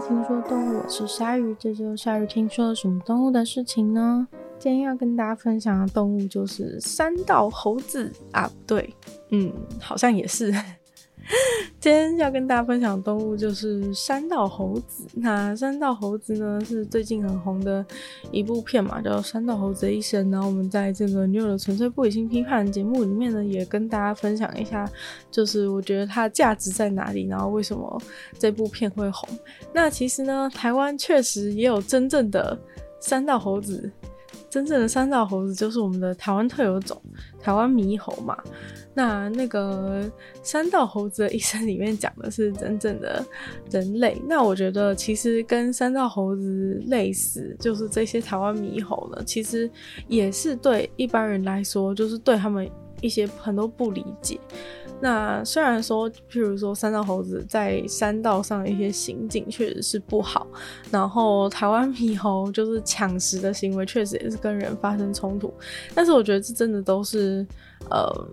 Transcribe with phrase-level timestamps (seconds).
[0.00, 1.56] 听说动物，我是鲨鱼。
[1.58, 4.28] 这周鲨鱼听说了什么动物的事情呢？
[4.56, 8.94] 今天要跟大家分享的动物就是三道猴子啊，不对，
[9.30, 10.54] 嗯，好像也是。
[11.78, 15.06] 今天要跟大家分享的动物就是山道猴子。
[15.14, 17.84] 那山道猴子呢，是最近很红的
[18.30, 20.28] 一部片嘛，叫《山道猴子的一生》。
[20.32, 24.90] 然后我们在这个女友的纯粹不理性批判节目里面呢，也跟大家分享一下，
[25.30, 28.00] 就是我觉得它价值在哪里，然后为什么
[28.38, 29.28] 这部片会红。
[29.72, 32.58] 那其实呢，台湾确实也有真正的
[33.00, 33.90] 山道猴子。
[34.50, 37.00] 真正的三道猴子就是我们的台湾特有种
[37.40, 38.36] 台湾猕猴嘛。
[38.94, 40.10] 那那个
[40.42, 43.24] 三道猴子的一生里面讲的是真正的
[43.70, 44.20] 人类。
[44.26, 49.70] 那我觉得其实跟三道猴子类似，就是这些台湾猕猴呢，其实
[50.08, 52.68] 也是对一般人来说，就是对他们
[53.00, 54.40] 一些很多不理解。
[55.00, 60.46] 那虽然说，譬如说山道猴子在山道上一些行径确实是不好，
[60.90, 65.52] 然后台湾猕猴就是抢食的行为确实也是跟人发生冲突，
[65.94, 67.46] 但是我觉得这真的都是
[67.90, 68.28] 呃。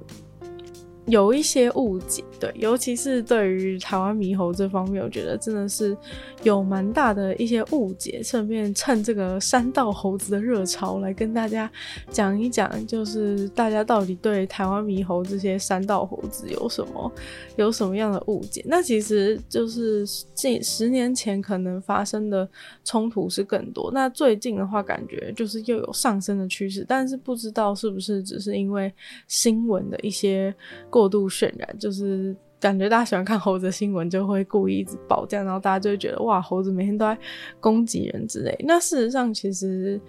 [1.07, 5.95] 有一些误解，对，尤其是对于台湾猕猴这方面，我觉得真的是
[6.41, 8.23] 有蛮大的一些误解。
[8.23, 11.71] 顺便趁这个山道猴子的热潮，来跟大家
[12.09, 17.11] 讲一讲，就是大家到底对台湾猕猴这些山道猴子有什么
[17.55, 18.63] 有什么样的误解？
[18.65, 22.49] 那其实就是近十年前可能发生的
[22.83, 28.91] 冲突是更多，那最近的话，感觉就是又有上升的趋势，但是不知道是不是只是因为
[29.27, 30.51] 新闻的一些。
[30.95, 37.17] 过度渲染，就是感觉大家喜欢看猴子新闻，就会故意一直爆这样，然后大家就会觉得哇，猴子每天都在
[37.59, 38.55] 攻击人之类。
[38.65, 39.99] 那事实上，其实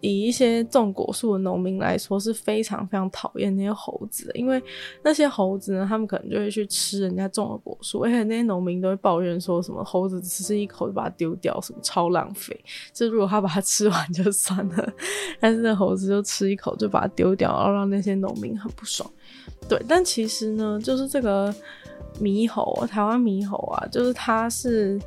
[0.00, 4.62] 以一些种果树的农民来说，是非常非常讨厌那些猴子的，因为
[5.02, 12.58] 那些猴子呢，他们可能就会去吃人家种的果树，而且那些农民都会抱怨说什么猴子只是一口就把它丢掉，什么超浪费。
[12.92, 14.92] 就如果他把它吃完就算了，
[15.40, 19.10] 但是那猴子就吃一口就把它丢掉，然后让那些农民很不爽。
[19.68, 21.52] 对，但其实呢，就是这个
[22.20, 25.00] 猕猴，台湾猕猴啊，就是它是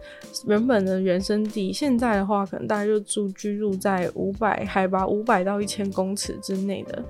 [0.46, 7.04] 原本的原生地，现在的话可能大家就住居住在五百海拔五百到一千公尺之内的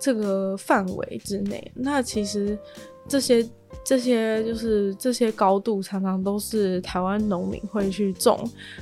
[0.00, 1.70] 这个范围之内。
[1.74, 2.58] 那其实
[3.06, 3.46] 这些
[3.84, 8.38] 这些就是这些高度，常常都是台湾农民会去种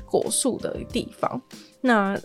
[0.06, 1.40] 果树的地方。
[1.82, 2.18] 那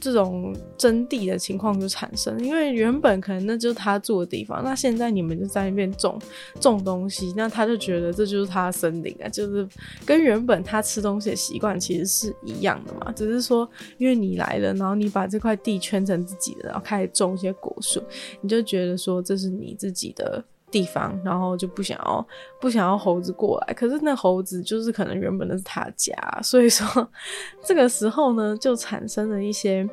[0.00, 6.20] 这种征地的情况就产生，因为原本可能那就是他住的地方，那现在你们就在那边种
[6.60, 9.66] 种东西，那他就觉得这就是他的森林啊，就是
[10.04, 18.02] 跟原本他吃东西的习惯其实是一样的嘛，只是说因为你来了，然后你把这块地圈成自己的，然后开始种一些果树，
[18.42, 22.26] 你就觉得说这是你自己的地方，然后就不想要
[22.58, 27.08] 不想要猴子过来，可是那猴子就是可能原本的是他家，所以说
[27.62, 29.86] 这个时候呢，就产生了一些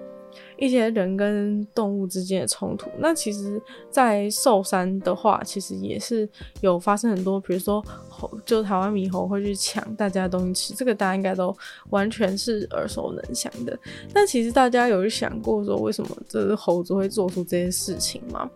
[0.57, 2.89] 一些人跟动物之间的冲突。
[2.97, 6.28] 那其实，在寿山的话，其实也是
[6.62, 11.56] 有发生很多，比如说猴，就台湾猕猴会去抢大家东西吃，这个大家应该都
[11.89, 13.78] 完全是耳熟能详的。
[14.13, 18.50] 但其实大家有想过说，为什么这只猴子会做出这些事情吗？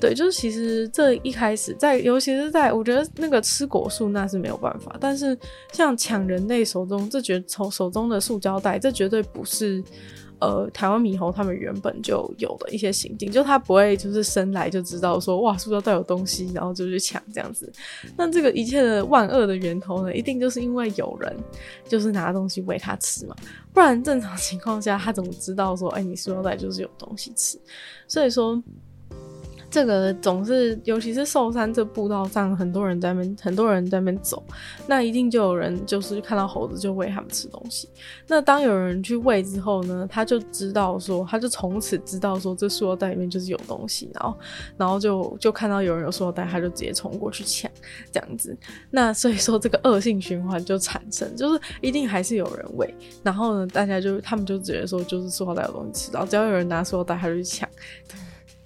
[0.00, 5.38] 对，就是其实这一开始在，尤其是在我觉得那个吃果树那是没有办法，但是
[5.72, 9.82] 像抢人类手中这绝从手中的塑胶袋，这绝对不是
[10.40, 17.70] 呃台湾猕猴他们原本就有的一些行径，就他不会就是生来就知道说哇塑胶袋有东西，然后就去抢这样子。
[18.16, 21.36] 那这个一切的万恶的源头呢，一定就是因为有人
[21.86, 23.36] 就是拿东西喂他吃嘛，
[23.72, 27.56] 不然正常情况下他怎么知道说哎你塑胶袋就是有东西吃？
[28.08, 28.60] 所以说。
[29.72, 34.44] 这个总是，尤其是寿山这步道上，很多人在那边，很多人在那边走，
[34.86, 37.88] 那一定就有人就是看到猴子就喂他们吃东西。
[38.28, 44.38] 那当有人去喂之后呢，他就知道说，他就从此知道说，这塑料袋里面就是有东西，然后，
[44.76, 47.70] 然后就就看到有人有塑料袋，他就直接冲过去抢，
[48.12, 48.54] 这样子。
[48.90, 57.66] 那所以说这个恶性循环就产生，就是一定还是有人喂，然后呢，大家就他们就觉得说，就是塑料袋有东西吃，然后只要有人拿塑料袋，他就去抢。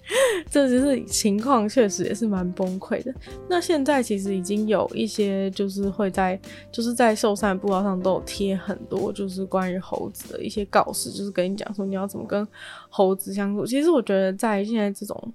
[0.49, 3.13] 这就是情况，确实也是蛮崩溃的。
[3.49, 6.39] 那现在其实已经有一些，就是会在，
[6.71, 12.47] 就是在寿山步道上都有贴很多，就是关于猴子的一些告示，就是跟你讲说你要怎么跟
[12.89, 13.65] 猴子相处。
[13.65, 15.33] 其实我觉得在现在这种，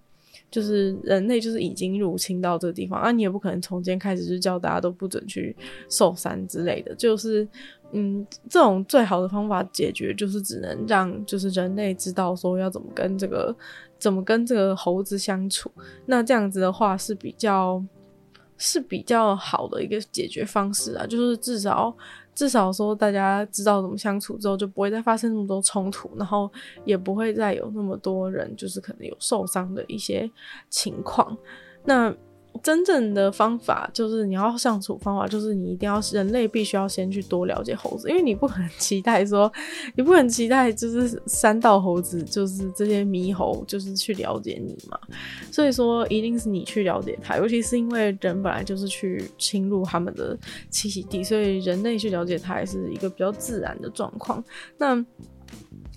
[0.50, 5.54] 就是人类就是已经入侵到这个地方，啊，你也不可能从今天开始就叫大家都不准去
[5.88, 7.46] 寿山之类的，就是。
[7.94, 13.54] 嗯，这种最好的方法解决就是只能让就是人类知道说要怎么跟这个
[14.02, 15.70] 怎么跟这个猴子相处，
[16.06, 17.81] 那这样子的话是比较
[18.58, 21.96] 是比较好的一个解决方式啊，就是至少
[22.34, 26.50] 至少说大家知道怎么相处之后，就不会再发生那么多冲突，然后
[26.84, 30.28] 也不会再有那么多人就是可能有受伤的一些
[30.69, 31.38] 情况。
[31.84, 32.12] 那。
[32.62, 39.50] 真正的方法就是你要相处方法，就是你一定要人类必须要先去多了解猴子，因为你不可能期待说，
[39.94, 44.99] 你不可能期待就是山道猴子就是这些猕猴就是去了解你嘛，
[45.50, 50.37] 所以说一定是你去了解它，尤其是因为人本来就是去侵入他们的
[50.70, 54.43] 栖息地，所以人类去了解它也是一个比较自然的状况。
[54.78, 54.94] 那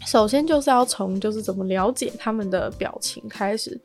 [0.06, 3.80] 首先就是要从就是怎么了解他们的表情开始，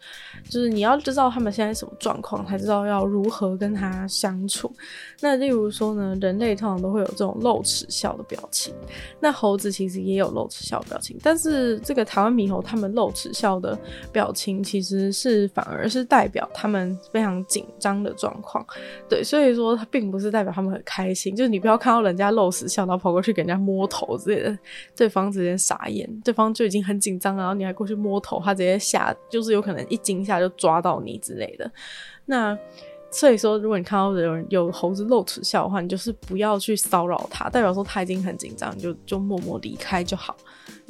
[0.50, 4.70] 就是你要知道他们现在什么状况，才知道要如何跟他相处。
[5.20, 8.74] 那例如说呢，人类通常都会有这种露齿笑的表情，
[9.18, 13.78] 那猴子其实也有露齿笑的表情，但是这个台湾猕猴他们露齿笑的
[14.12, 18.66] 表情其实是反而是代表他们非常紧张的状况，
[19.08, 24.58] 对，所以说它并不是代表他们很开心，就是你不要看到人家露齿笑，然后跑过去给人家摸头之类的，
[24.94, 25.99] 对方直接傻眼。
[26.24, 31.70] 对方就已经很紧张，然后你还过去摸头，他直接吓，就是有可能一惊吓就抓到你之类的。
[32.26, 32.56] 那
[33.10, 40.36] 所以说，如果你看到有人有猴子露齿笑的话，你就是不要去骚扰他，代表说他已经很紧张，你就就默默离开就好。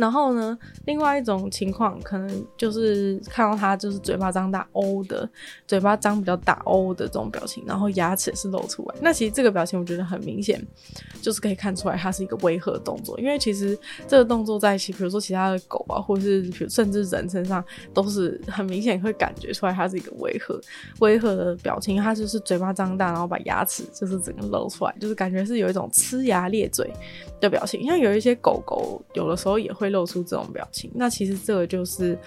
[0.00, 5.28] 然后呢，另外一种情况可能就是看到他就是嘴巴张大 O 的，
[5.66, 8.94] 嘴巴张比较大 O 的这种表情，然后牙齿是露出来。
[9.02, 10.66] 那其实这个表情我觉得很明显，
[11.20, 13.20] 就是可以看出来它是一个威吓动作。
[13.20, 17.62] 因为其实这个动作在其比如说其他的狗啊，或是甚至人身上，
[17.92, 20.58] 都是很明显会感觉出来它是一个威吓
[21.00, 21.98] 威吓的表情。
[21.98, 26.90] 它就是嘴巴张大，然后把牙齿就是整个露出来，就是感觉是有一种呲牙咧嘴
[27.38, 27.84] 的表情。
[27.84, 29.89] 像有一些狗狗有的时候也会。
[29.90, 32.18] 露出这种表情，那其实这个就是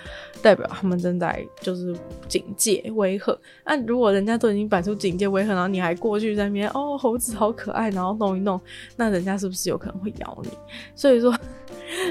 [0.42, 1.96] 代表他们正在就是
[2.28, 3.38] 警戒威吓。
[3.66, 8.60] 那如果人家都已经摆出警戒威吓，然后你还过去在那边哦，猴子好可爱，然后弄一弄，
[8.96, 10.50] 那人家是不是有可能会咬你？
[10.96, 11.36] 所以说，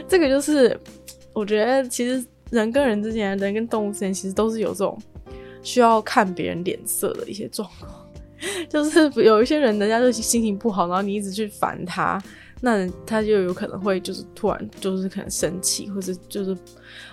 [0.08, 0.78] 这个就是
[1.32, 4.98] 我觉得其实人跟人之间，人跟动物之间，其实都是有这种
[5.62, 7.90] 需要看别人脸色的一些状况。
[8.68, 12.20] 就是有一些人，人家就心情不好，然后你一直去烦他。
[12.64, 16.56] 那他就有可能会就是突然就是可能生气，或者就是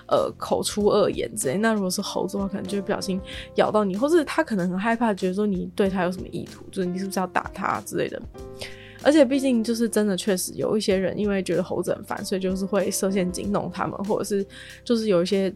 [0.07, 1.57] 呃口出恶言之类。
[1.57, 3.19] 那如果是猴子的话，可能就会不小心
[3.56, 8.22] 咬到你，或者他可能很害怕，觉得说你对他有什么意图，就是你是不是要打他之类的。
[9.01, 14.46] 而且毕竟就是真的确实有一些人因为觉得猴子很烦，所以就是会设陷阱弄他们，或者是
[14.84, 15.51] 就是有一些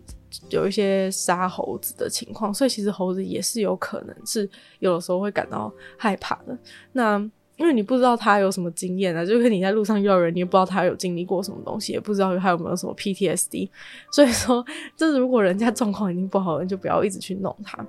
[0.50, 2.52] 有一些杀猴子的情况。
[2.52, 4.50] 所以其实猴子也是有可能是
[4.80, 6.58] 有的时候会感到害怕的。
[6.94, 7.30] 那。
[7.56, 13.70] 因为你不知道他有什么经验啊，就是你在路上遇到人，你也不知道他有经历过什么东西，也不知道他有没有什么 PTSD。
[14.12, 14.66] 所以说，
[14.98, 17.86] 就是如果人家状况已经不好了，你就不要一直去弄他。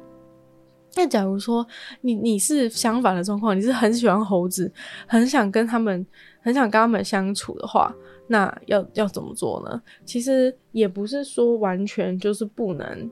[0.96, 1.66] 那假如说
[2.02, 4.70] 你你是相反的状况，你是很喜欢猴子，
[5.08, 6.06] 很想跟他们，
[6.40, 7.92] 很想跟他们相处的话，
[8.28, 9.82] 那要要怎么做呢？
[10.04, 13.10] 其实也不是说完全就是不能，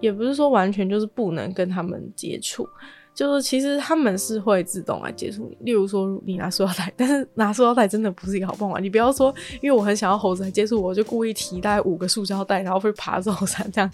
[0.00, 2.68] 也不是说完全就是不能跟他们接触。
[3.18, 8.78] 就是其实他们是会自动来接触你，例如说你拿塑料袋，但是拿塑料袋真的不是一个好办法。
[8.78, 13.90] 你不要说，因为我很想要猴子来接触我，就故意提大概五个塑胶袋，然后会爬走山这样。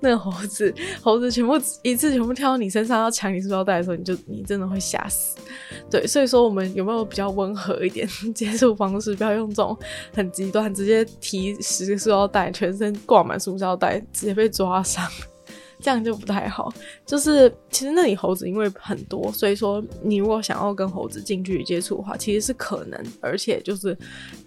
[0.00, 5.38] 那个猴子，猴子全部一次全部跳到你身上要抢你塑料袋的时候，你就你真的会吓死。
[5.88, 8.04] 对，所以说我们有没有比较温和一点
[8.34, 9.14] 接触方式？
[9.14, 9.78] 不要用这种
[10.12, 15.08] 很极端，直接提十个塑料袋，全身挂满塑胶袋，直接被抓伤。
[15.80, 16.72] 这样就不太好，
[17.04, 23.96] 就是其实那里猴子因为很多，所以说你如果想要跟猴子近距离接触的话，其实是可能，而且就是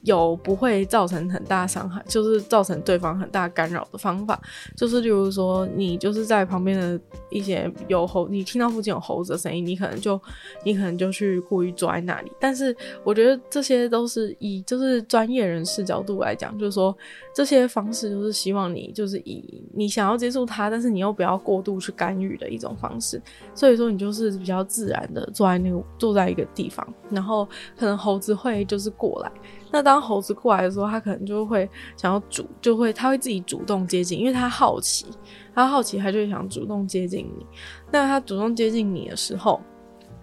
[0.04, 4.40] 有不会造成很大伤害，就是造成对方很大干扰的方法，
[4.76, 10.20] 就是例如说你就是在旁边的一些有猴，你听到附近有猴子的声音，你可能就
[10.64, 16.96] 你可能就去故意坐在那里，但是我觉得这些都是以就是专业人士角度来讲，就是说
[17.34, 23.22] 这些方式就是希望你就是以你想要接触它，但是你又不要过度去干预的一种方式，
[23.54, 27.46] 所以说你就是比较自然的坐在那个坐在一个地方，然后
[27.78, 29.30] 可能猴子会就是过来，
[29.70, 35.08] 那当猴子过来的时候，它可能就会想要主，就会它会自己主动接近，因为它好奇，
[35.54, 37.46] 它好奇，它就想主动接近你。
[37.92, 39.60] 那它主动接近你的时候，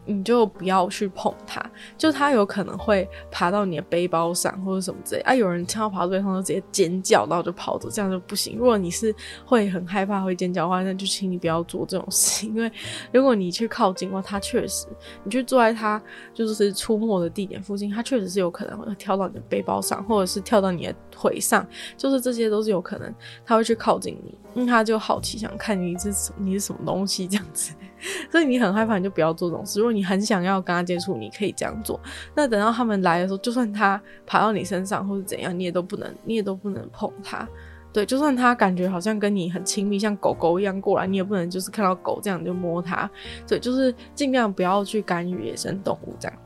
[0.07, 1.63] 你就不要去碰它，
[1.99, 5.35] 就它有可能会爬到你的背包上或者什么之类啊。
[5.35, 8.57] 有人听到爬到背上就直接尖叫，然后就跑走，这样就不行。
[8.57, 12.47] 如果你是会很害怕会尖叫的话，那就请你不要做这种事。
[12.47, 12.71] 因为
[13.13, 14.87] 如果你去靠近的话，它确实，
[15.25, 16.01] 你去坐在它
[16.33, 23.13] 就是出没的地点附近，它确实是有可能会跳到你的背包上，或者是跳到你的腿上，就是这些都是有可能，
[23.45, 27.75] 他会去靠近你，因为他就好奇想看你是什，你是什么东西这样子。
[28.31, 29.81] 所以你很害怕，你就不要做这种事。
[29.81, 31.99] 如果你很想要跟他接触，你可以这样做。
[32.35, 37.49] 那等到他们来的时候，就算他爬到你身上或者怎样，你也都不能，你也都不能碰他。
[37.93, 43.11] 对，就算他感觉好像跟你很亲密，像狗狗一样过来，你也不能就是看到狗这样就摸它。
[43.49, 46.39] 对，就是尽量不要去干预野生动物这样。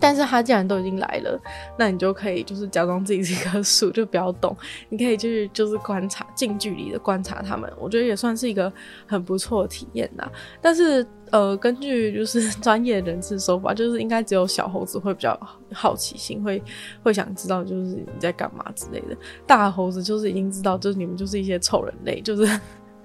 [0.00, 1.38] 但是他既然都已经来了，
[1.78, 4.56] 那你就可以就是假装自己是一棵树，就不要动。
[4.88, 8.72] 你可以去就是观察，近距离的观察他们，我觉得也算是一个
[9.06, 10.26] 很不错的体验呐。
[10.60, 15.38] 但是呃，根据就是专业人士说法，就是应该只有小猴子会比较
[15.72, 16.60] 好奇心，会
[17.04, 19.16] 会想知道就是你在干嘛之类的。
[19.46, 22.60] 大猴子就是已经知道，就是你们就是一些臭人类，就是。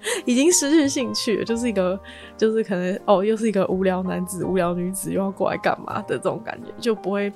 [0.25, 1.99] 已经失去兴趣了，就是一个，
[2.37, 7.31] 就是可能哦，又是一个无聊男子、无聊女子，又要过来干嘛的这种感觉，就不会，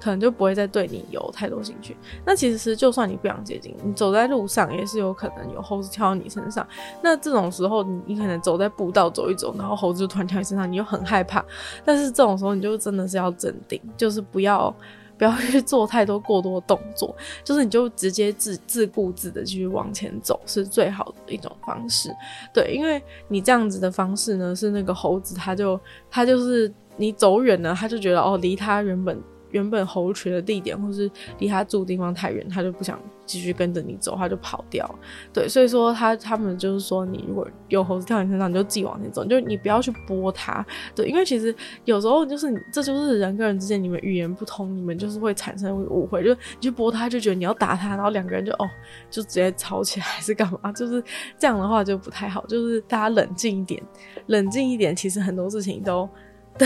[0.00, 1.96] 可能就不会再对你有太多兴趣。
[2.24, 6.66] 那其实就算你不想接近，你走在路上也是有可能有猴子跳到你身上。
[7.02, 11.44] 那这种时候，你可能走在步道走一走，然后猴子就突然跳你身上，你就很害怕。
[11.84, 14.74] 但是这种时候，你就真的是要镇定，就是不要。
[15.18, 22.08] 不要去做太多过多动作，就是你就直接自自顾自的去往前走，是最好的一种方式。
[22.54, 29.20] 对，因为你这样子的方式呢，是那个猴子，他就他就是你走远了，他就觉得哦，离他原本。
[29.50, 34.88] 原本猴群的地点，或是离他住的地方太远，他就不想继续跟着你走，他就跑掉。
[35.32, 40.64] 对，所以说他他们就是说，你如果有猴子跳你身上，你就自己往前走，就你不要去拨它。
[40.94, 46.22] 对，因为其实有时候就是，这就是人跟人之间，你们语言不通，你们就是会产生误会。
[46.22, 48.68] 就你去拨它，就觉得你要打它，然后两个人就哦，
[49.10, 50.72] 就直接吵起来，是干嘛？
[50.72, 51.02] 就是
[51.38, 52.44] 这样的话就不太好。
[52.46, 53.82] 就是大家冷静一点，
[54.26, 56.08] 冷静一点，其实很多事情都。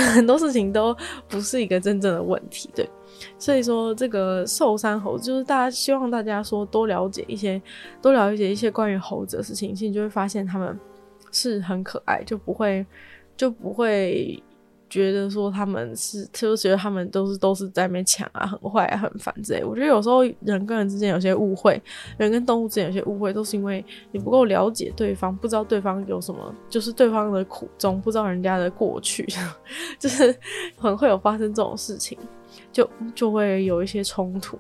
[0.14, 0.96] 很多事情都
[1.28, 2.88] 不是一个真正的问题，对，
[3.38, 7.61] 所以说这个瘦山猴就是大家希望大家说多了解一些，
[8.00, 10.78] 多了解一些关于猴子的事情，其实你就会发现他们
[11.30, 12.84] 是很可爱，就不会
[13.37, 14.42] 就不会。
[14.92, 19.64] 觉得说他们是，就觉得他们都是都是在那边抢啊，很坏啊，很烦之类。
[19.64, 21.80] 我觉得有时候人跟人之间有些误会，
[22.18, 29.26] 人跟动物之间有些误会，都是因为你不够了解对方，不知道对方有什么，就是对方的苦衷，不知道人家的过去，
[29.99, 30.34] 就是
[30.76, 32.18] 很会有发生这种事情，
[32.70, 34.58] 就就会有一些冲突。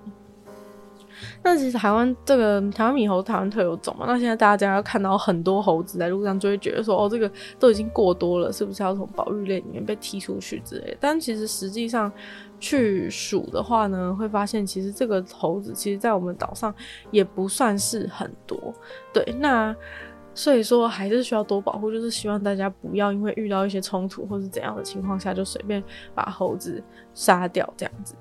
[1.42, 4.06] 那其实台湾这个台湾猕猴，台湾特有种嘛。
[4.06, 10.96] 那现在大家要看到很多猴子在路上，就会觉得说，哦，这个都已经过多了，是不是要从保育类里面被踢出去之类？
[11.00, 12.10] 但其实实际上
[12.60, 16.74] 去数的话呢，会发现其实这个猴子，其实在我们岛上
[17.10, 18.58] 也不算是很多。
[19.12, 19.74] 对，那
[20.34, 25.82] 所以说还是需要多保护，就是希望大家不要因为遇到一些冲突或是怎样的情况下，就随便
[26.14, 26.82] 把猴子
[27.14, 28.14] 杀掉这样子。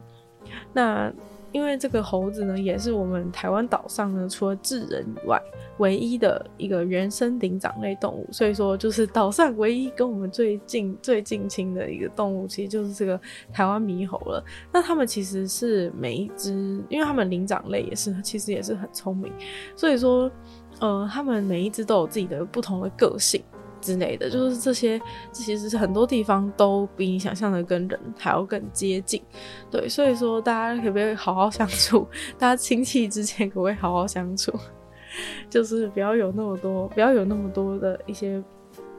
[0.74, 1.12] 那。
[1.52, 5.42] 因为这个猴子呢，也是我们台湾岛上呢，除了智人以外，
[5.78, 8.28] 唯一的一个原生灵长类动物。
[8.32, 13.20] 所以说，就是岛上唯一跟我们最近、 最近亲的一个动物，其实就是这个
[13.52, 14.44] 台湾猕猴了。
[14.72, 16.52] 那它们其实是每一只，
[16.90, 19.32] 因为它们灵长类也是，其实也是很聪明。
[19.76, 20.32] 所以说，
[20.80, 23.44] 呃，它们每一只都有自己的不同的个性。
[23.82, 25.00] 之类的，就是这些，
[25.34, 29.22] 这其实是很多地方都比你想象的跟人还要更接近，
[29.70, 32.08] 对，所以说大家可不可以好好相处？
[32.38, 34.54] 大家亲戚之间可不可以好好相处？
[35.50, 38.42] 就是不要有那么多，不要有那么多的一些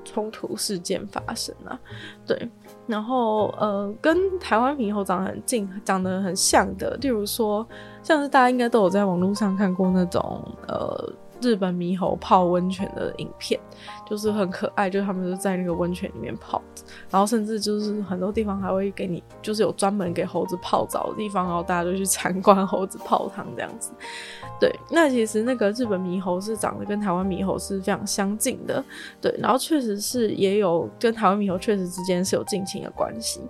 [0.05, 1.79] 冲突事件发生啊，
[2.27, 2.51] 对。
[2.87, 7.67] 然后呃，跟台湾猕猴长得很近、长得很像的，例如说，
[8.03, 11.13] 像是大家应该都有在网络上看过那种呃。
[11.43, 13.61] 日本猕猴泡温泉的影片，
[14.09, 16.63] 就是很可爱，就是他们就在那个温泉里面泡，
[17.11, 23.91] 然后甚至就是很多地方还会给你，就是有专门给猴子泡澡的地方，然后大家都去参观猴子泡汤这样子。
[24.61, 28.83] 对，那其实那个日本猕猴是长得跟台湾猕猴是非常相近的，
[29.21, 33.41] 对，然后确实是也有跟台湾猕猴确实之间是有近亲的关系。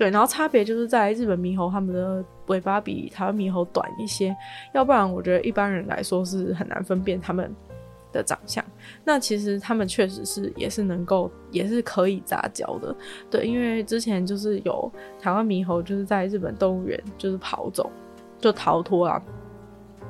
[0.00, 4.34] 对，然后差别就是在日本猕猴，它们的尾巴比台湾猕猴短一些，
[4.72, 7.54] 要不然我觉得一般人来说是很难分辨它们
[8.10, 8.64] 的长相。
[9.04, 12.96] 那其实它们确实是也是能够，也是可以杂交的。
[13.30, 14.90] 对，因为之前就是有
[15.20, 17.90] 台湾猕猴就是在日本动物园就是跑走，
[18.38, 19.22] 就逃脱了。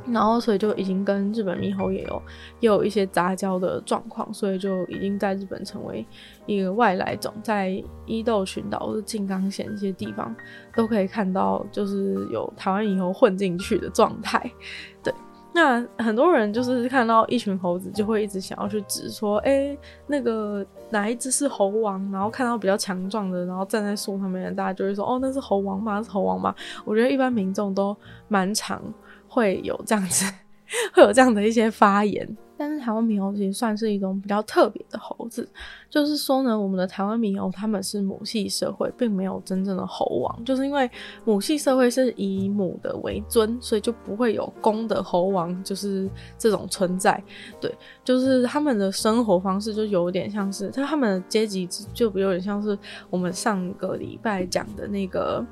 [0.06, 2.22] 然后，所以就已经跟日本猕猴也有
[2.60, 6.04] 也有一些杂交的状况，所以就已经在日本成为
[6.46, 10.34] 一个外来种，在伊豆群岛或者静冈县这些地方
[10.74, 14.50] 都可以看到，就是有台湾猕猴混进去的状态。
[15.04, 15.12] 对，
[15.52, 19.76] 那很多人就是看到一群猴子，就会一直想要去指说，哎，
[20.06, 22.10] 那个哪一只是猴王？
[22.10, 26.02] 然后看到比较强壮的，然后站在树上面的，大家就会说，哦，那是猴王吗？
[26.02, 26.54] 是猴王吗？
[26.84, 27.96] 我觉得一般民众都
[28.28, 28.82] 蛮常。
[29.30, 30.24] 会有这样子，
[30.92, 35.48] 会有这样的一些发言，但是台湾猕猴其实算是一种比较特别的猴子，
[35.88, 40.90] 就是说呢，我们的台湾猕猴他们是母系社会，并没有真正的猴王，就是因为
[41.24, 47.22] 母系社会是以母的为尊，所以就不会有公的猴王，就是这种存在。
[47.60, 55.44] 对，就是他们的生活方式就有点像是，他他们的阶级就有点像是我们上个礼拜讲的那个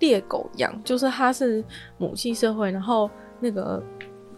[0.00, 1.64] 猎狗一样，就是它是
[1.98, 3.80] 母系社会，然后那个。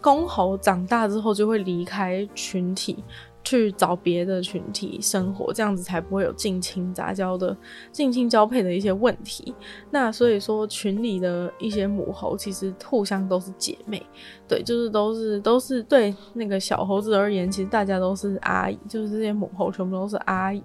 [0.03, 3.01] 公猴长大之后就会离开群体，
[3.41, 7.55] 去找别的群体生活，这样子才不会有近亲杂交的、
[7.89, 9.55] 近亲交配的一些问题。
[9.91, 14.05] 那所以说，群里的一些母猴其实互相都是姐妹，
[14.45, 20.61] 对，就是都是都是对那个小猴子而言，其实大家都是阿姨，就是这些母猴全部都是阿姨，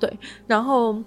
[0.00, 0.12] 对，
[0.48, 1.00] 然后。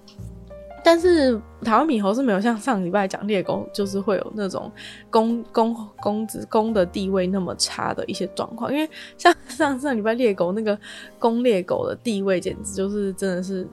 [0.89, 4.71] 但是台湾猕猴是没有像上礼拜讲猎狗，就是会有那种
[5.09, 10.79] 公公公子公的地位那么差的一些状况，因为像 上上礼拜猎狗那个
[11.19, 13.67] 公猎狗的地位，简直就是真的是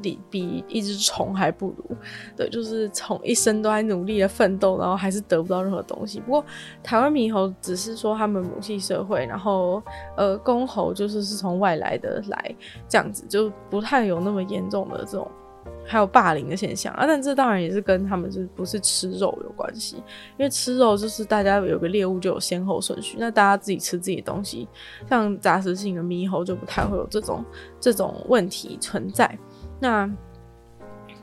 [0.00, 1.96] 比比一只虫还不如。
[2.36, 6.20] 对，就是从一生都在努力的奋斗，然后还是得不到任何东西。
[6.20, 6.44] 不过
[6.84, 9.82] 台湾猕猴只是说他们母系社会，然后
[10.16, 12.54] 呃公猴就是是从外来的来
[12.88, 15.28] 这样子，就不太有那么严重的这种。
[15.84, 16.92] 还有霸凌的现象。
[16.94, 19.96] 啊，但这当然也是跟他们是不是吃肉有关系，
[20.36, 24.68] 因为吃肉就是大家有个猎物就有先后顺序，那大家自己吃自己的东西，
[25.08, 27.44] 像杂食性的猕猴就不太会有这种
[27.80, 29.38] 这种问题存在，
[29.78, 30.10] 那。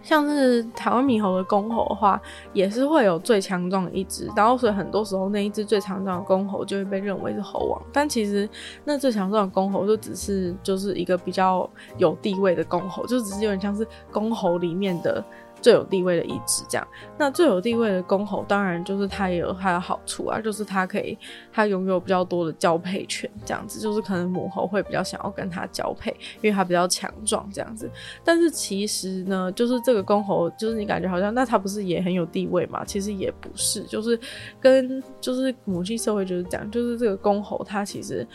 [0.07, 2.19] 像是台湾猕猴的公猴的话，
[2.53, 8.49] 也是会有最强壮的一只，然后所以很多时候那一只最强壮的公猴就会被认为是猴王，但其实
[8.85, 15.21] 那最强壮的公猴就只是就是一个比较有地位的公猴，就只是有点像是公猴里面的。
[15.61, 16.87] 最有地位的一只，这样，
[17.17, 21.17] 那最有地位的公猴，当然就是它也有它的好处啊，就是它可以，
[21.51, 26.11] 它拥有比较多的交配权，这样子，就是可能母猴会比较想要跟它交配，
[26.41, 27.89] 因为它比较强壮，这样子。
[28.23, 32.85] 但是其实呢，就是这个公猴，就是你感觉好像，那它不是也很有地位嘛？
[32.85, 34.19] 其实也不是，就是
[34.59, 38.25] 跟就是母系社会就是讲，就是这个公猴它其实。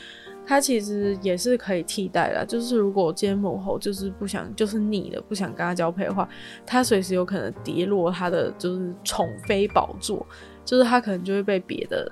[0.53, 6.29] 它其实也是可以替代的，就是如果今天母猴就是不想，就是腻了，不想跟他交配的话，
[6.67, 10.27] 它随时有可能跌落它的就是宠妃宝座，
[10.63, 12.07] 就是它可能就会被别的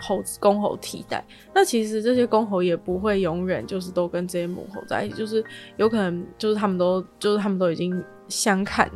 [0.00, 1.24] 猴子公猴替代。
[1.54, 5.44] 那其实这些公猴也不会永远就是都跟这些母猴在一起，就是
[5.76, 8.90] 有可能就是他们都就是他们都已经相看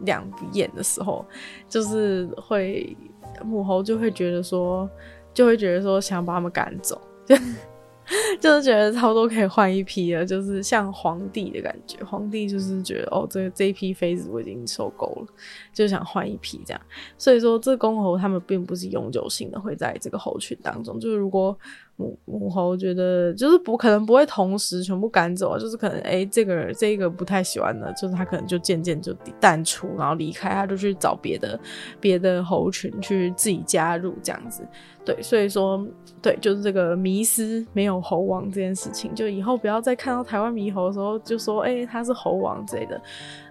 [0.00, 1.22] 两眼的时候，
[1.68, 2.96] 就是会
[3.44, 4.88] 母猴就会觉得说，
[5.34, 6.98] 就会觉得说想把他们赶走。
[8.40, 12.02] 就是觉得差不多可以换一批了，就是像皇帝的感觉。
[12.04, 15.26] 皇帝就是觉得哦，这这一批妃子我已经受够了，
[15.72, 16.80] 就想换一批这样。
[17.18, 21.00] 所以说，这公猴他们并不是永久性的会在这个猴群当中。
[21.00, 21.58] 就是如果
[21.96, 31.58] 母母猴觉得就是不可能不会同时全部赶走，就是可能哎、这个这个不太喜欢的，就是他可能就渐渐就淡出，然后离开，他就去找别的
[31.98, 34.66] 别的猴群去自己加入这样子。
[35.04, 35.86] 对，所以说
[36.20, 43.00] 对，就是这个迷失没有猴王这件事情，就以后不要再看到台湾猕猴的时候就说哎、他是猴王之类的。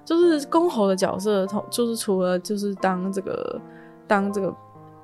[0.04, 3.60] 就是公猴的角色同，就是除了就是当这个
[4.06, 4.56] 当这个。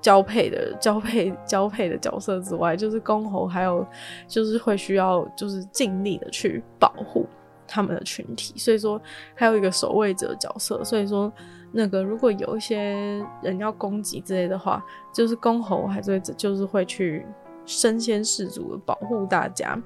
[0.02, 3.86] 交配的交配交配的角色之外，就是公猴，还有
[4.28, 7.28] 就是会需要就是尽力的去保护
[7.68, 9.00] 他们的群体，所以说
[9.36, 11.32] 还有一个守卫者角色，所以说
[11.72, 14.84] 那个如果有一些人要攻击之类的话，
[15.14, 17.26] 就是公猴还是会就是会去
[17.66, 19.80] 身先士卒的保护大家。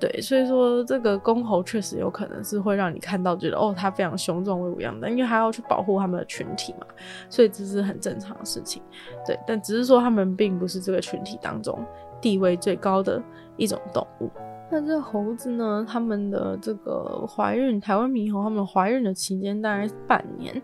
[0.00, 6.86] 对，所以说这个公猴确实有可能是会让你看到觉得哦，它非常雄壮威武样的，因为还要去保护他们的群体嘛，
[7.28, 8.82] 所以这是很正常的事情。
[9.26, 11.78] 对，但只是说他们并不是这个群体当中
[12.18, 13.22] 地位最高的
[13.58, 14.30] 一种动物。
[14.70, 20.62] 那这猴子呢，他们的这个怀孕，台湾猕猴他们怀孕的期间大概是半年，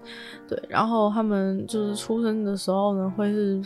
[0.49, 3.63] 对，然后他们就是出生的时候呢，会是。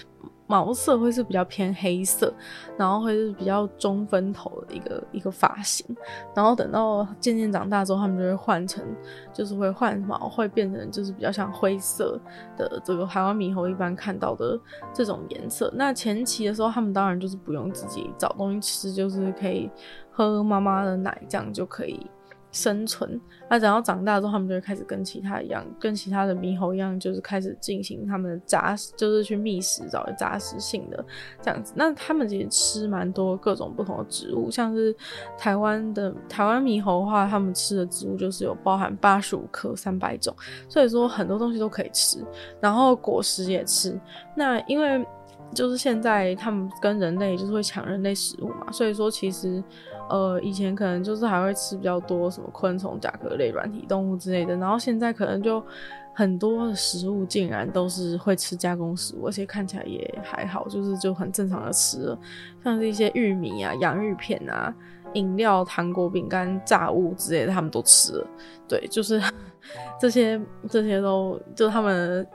[0.51, 2.35] 毛色会是比较偏黑色，
[2.77, 5.87] 然后会是比较中分头的一个一个发型，
[6.35, 8.85] 然后等到渐渐长大之后，他们就会换成，
[9.33, 12.21] 就是会换毛，会变成就是比较像灰色
[12.57, 14.59] 的这个台湾猕猴一般看到的
[14.93, 15.73] 这种颜色。
[15.73, 19.71] 那前期的时候，他们当然就是不用自己找东西吃，就是可以
[20.11, 22.11] 喝妈妈的奶，这样就可以。
[22.53, 31.05] 生存，那等到长大之后，他们就会开始跟其他一样，跟其他的猕猴一样，就是开始进行他们的杂食，就是去觅食，找杂食性的
[31.41, 31.73] 这样子。
[31.77, 34.95] 那他们其实吃蛮多各种不同的植物，像是
[35.39, 40.35] 台湾的台湾猕猴的话，他们吃的植物就是有包含八十五科三百种，
[40.69, 42.25] 所以说很多东西都可以吃，
[42.61, 43.97] 然后果实也吃。
[44.35, 45.07] 那因为
[45.55, 49.63] 就是现在他们跟人类就是会抢人类食物嘛，所以说其实。
[50.11, 55.65] 呃，以前可能就是还会吃比较多什么昆虫、甲壳类、软体动物之类的，然后现在可能就
[56.13, 62.19] 很多的食物竟然都是会吃加工食物，而且看起来也还好，就是就很正常的吃了，
[62.65, 64.75] 像是一些玉米啊、洋芋片啊、
[65.15, 68.27] 饮料、糖果、饼干、炸物之类的，他们都吃了。
[68.69, 69.23] 对，就是
[70.01, 72.27] 这些这些都就他们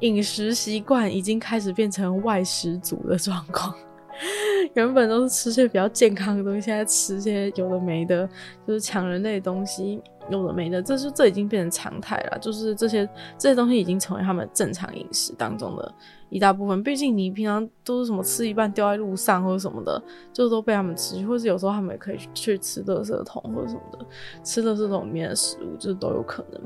[0.00, 3.74] 饮食习惯已经开始变成外食族的状况。
[4.74, 8.28] 原本都是吃些比较健康的东西，现在吃些有的没的，
[8.66, 12.38] 就是抢人类的东西，有的没的，这就这已经变成常态了。
[12.38, 15.94] 就是这些这些东西已经成为他们正常饮食当中的
[16.28, 16.82] 一大部分。
[16.84, 20.00] 毕竟你平常都是什么吃一半丢在路上或者什么的，
[20.32, 23.98] 就都被他们吃，或是有时候他们也可以去吃垃圾桶或者什么的，
[24.44, 26.60] 吃垃圾桶里面的食物，这都有可能。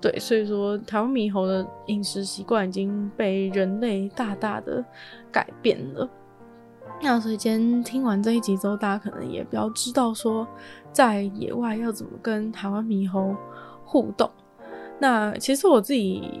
[0.00, 4.84] 对，所以说台湾猕猴的饮食习惯已经被人类大大的
[5.30, 6.08] 改变了。
[7.04, 10.46] 那所以今天听完这一集之后，大家可能也比较知道说，
[10.92, 13.34] 在野外要怎么跟台湾猕猴
[13.84, 14.30] 互动。
[15.00, 16.40] 那其实我自己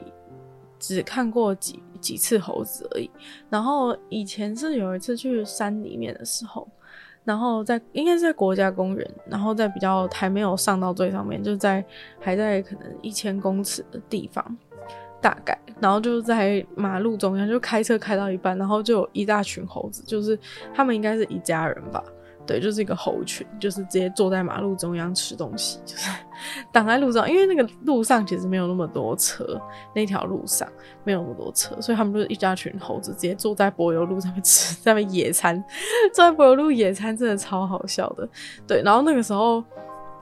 [0.78, 3.10] 只看过几几次猴子而已。
[3.50, 6.66] 然后以前是有一次去山里面的时候，
[7.24, 11.84] 然后在应该是在国家公园，然后在比较还没有上到最上面，就在
[12.20, 14.56] 还在可能一千公尺的地方。
[15.22, 20.38] 大概，然后就在马路中央，就开车开到一半，然后就有一大群猴子，就是
[20.74, 22.02] 他们应该是一家人吧，
[22.44, 26.10] 对，就是一个猴群，就是直接坐在马路中央吃东西，就是
[26.72, 29.60] 挡在路上，因为那个路上其实没有那么多车，
[29.94, 30.68] 那条路上
[31.04, 35.62] 没有那么多车，所以他们就是一家群猴子直接坐在柏油路上面吃，在那野餐，
[36.12, 38.28] 坐在柏油路野餐真的超好笑的，
[38.66, 39.62] 对，然后那个时候。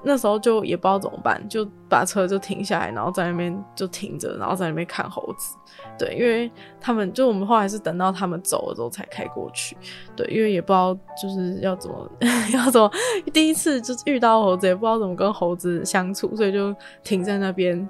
[0.03, 5.57] 那时候就也不知道怎么办，就把车就停下来，然后在那边就停着，然后在那边看猴子。
[5.99, 9.77] 对，因为他们就我们后来是等到他们走了之后才开过去。
[10.17, 12.11] 对，因为也不知道就是要怎么
[12.55, 12.91] 要怎么，
[13.33, 17.87] 第一次就是遇到猴子，也不知道怎么跟猴子相处，所以就停在那边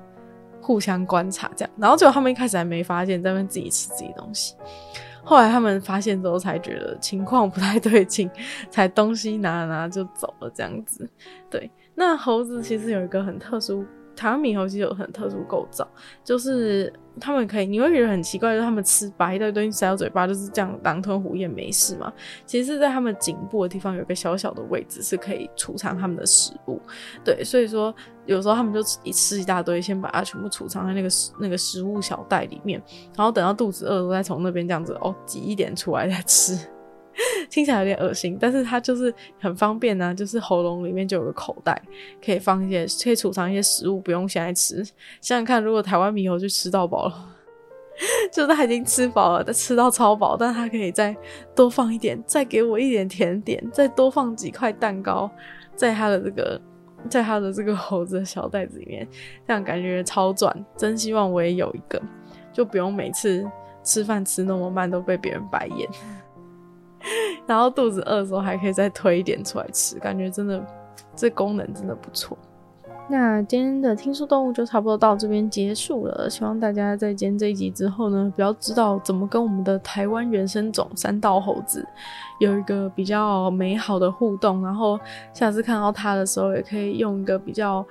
[0.60, 1.74] 互相观察这样。
[1.76, 4.56] 然后结果他们一开始还没发现，在那边自己吃自己东西。
[5.22, 8.28] 后来他们发现之后才觉得情况不太对劲，
[8.70, 11.08] 才东西拿了拿就走了这样子。
[11.48, 11.70] 对。
[12.00, 13.84] 那猴子其实有一个很特殊，
[14.16, 15.86] 台湾猕猴其实有很特殊构造，
[16.24, 22.10] 就是他们可以，你会觉得很奇怪，就是他们吃把一堆东西塞到嘴巴，就是这样狼吞虎咽没事嘛？
[22.46, 26.80] 其实在他们颈部的地方有一个小小的位置是可以储藏他们的食物，
[27.22, 31.08] 对，所以说有时候他们就一吃一大堆，先把它全部储藏在那个
[31.38, 32.82] 那个食物小袋里面，
[33.14, 36.58] 然后等到肚子饿了再从那边这样子哦挤一点出来再吃。
[37.48, 40.14] 听起来有点恶心，但是它就是很方便呢、啊。
[40.14, 41.80] 就是喉咙里面就有个口袋，
[42.24, 44.85] 可以放一些，可以储藏一些食物，不用现在吃。
[45.20, 47.28] 想想看，如果台湾猕猴就吃到饱了，
[48.33, 51.14] 就是它已经吃饱了，他吃到超饱，但它可以再
[51.54, 55.30] 多放一点，再给我一点甜点，再多放几块蛋糕，
[55.76, 56.61] 在它的这个，
[57.09, 59.06] 在它的这个猴子的小袋子里面，
[59.46, 60.54] 这样感觉超赚。
[60.76, 62.00] 真希望我也有一个，
[62.52, 63.46] 就不用每次
[63.83, 65.88] 吃饭吃那么慢都被别人白眼。
[67.46, 70.64] 然后肚子饿的时候还可以再推一点出来吃，感觉真的
[71.16, 72.36] 这功能真的不错。
[73.08, 81.84] 那今天的听说动物就差不多到这边结束了，希望大家在今天这一集之后呢，比较知道怎么跟我们的台湾原生种山道猴子
[82.38, 84.98] 有一个比较美好的互动，然后
[85.32, 87.84] 下次看到它的时候也可以用一个比较。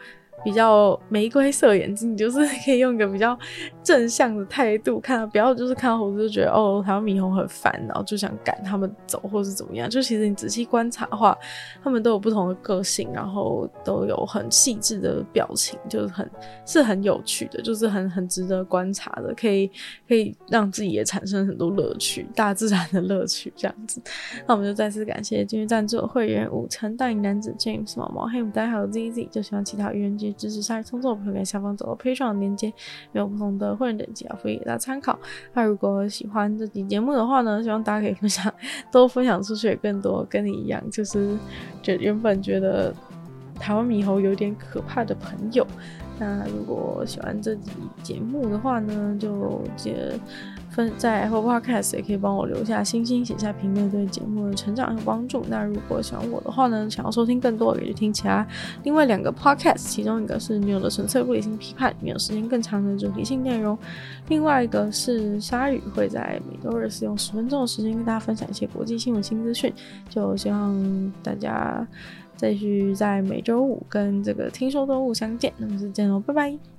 [0.43, 3.37] 比较玫瑰色眼睛，你就是可以用一个比较
[3.83, 9.89] 正向的态度看，不要就是看到猴子就觉得哦，台湾猕猴很烦，然后就想赶他们走，或是怎么样。
[9.89, 11.37] 就其实你仔细观察的话，
[11.83, 16.31] 他们都有不同的个性，然后都有很细致的表情，就是很
[16.65, 19.69] 是很有趣的，就是很很值得观察的，可以
[20.07, 24.01] 可以让自己也产生很多乐趣，大自然的乐趣这样子。
[24.47, 30.28] 那我们就再次感谢今日赞助会员五成大影男子 James 毛毛黑牡丹还有 ZZ，就希望其他愚人节。
[30.33, 32.73] 支持鲨鱼创作，可以在下方找到 Patreon 的链接，
[33.13, 35.17] 有不同的会员等级啊，可以给大家参考。
[35.53, 38.53] 那如果喜欢这期节目的话呢，希望大家可以分享，
[38.91, 41.37] 多分享出去，更多跟你一样，就是
[41.81, 42.93] 就原本觉得
[43.55, 45.65] 台湾猕猴有点可怕的朋友。
[46.19, 47.71] 那如果喜欢这集
[48.03, 50.19] 节目的话呢，就记得。
[50.79, 55.43] 分在 Apple Podcast 也可以帮我留下星星，写下评论，对节目的成长有帮助。
[55.49, 58.47] 那如果喜欢我的话呢，想要收听更多，也就听其他
[58.83, 63.75] 另外两个 Podcast，其中一个是女友的纯粹不理性批判，没有时间更长的主题性内容；
[64.29, 69.73] 另外一个是鲨鱼，会在每周日使用十分钟的时间跟大家分享一些国际新闻新资讯。
[70.07, 71.85] 就希望大家
[72.37, 75.51] 继续在每周五跟这个听说动物相见。
[75.57, 76.78] 那么就这样喽，拜拜。